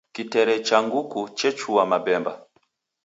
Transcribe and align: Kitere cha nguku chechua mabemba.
Kitere 0.15 0.55
cha 0.67 0.77
nguku 0.85 1.19
chechua 1.37 1.83
mabemba. 1.91 2.33